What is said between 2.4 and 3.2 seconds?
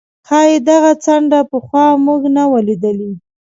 وه لیدلې.